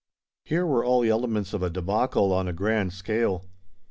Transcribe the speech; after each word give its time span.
Here 0.43 0.65
were 0.65 0.83
all 0.83 1.01
the 1.01 1.09
elements 1.11 1.53
of 1.53 1.61
a 1.61 1.69
débâcle 1.69 2.31
on 2.31 2.47
a 2.47 2.53
grand 2.53 2.91
scale. 2.91 3.45